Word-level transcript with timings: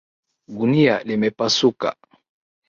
Gunia 0.57 0.95
limepasuka. 1.03 1.89